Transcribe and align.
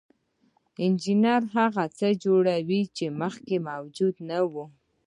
انجینر 0.83 1.41
هغه 1.57 1.83
څه 1.97 2.07
جوړوي 2.23 2.81
چې 2.97 3.05
مخکې 3.21 3.55
موجود 3.69 4.15
نه 4.29 4.39
وو. 4.51 4.65